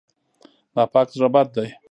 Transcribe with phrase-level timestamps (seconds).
[0.75, 1.67] ناپاک زړه بد دی.